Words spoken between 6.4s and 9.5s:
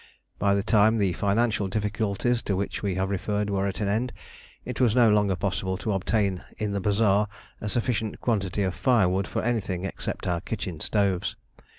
in the bazaar a sufficient quantity of firewood for